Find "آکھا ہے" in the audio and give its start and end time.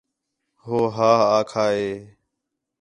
1.37-1.87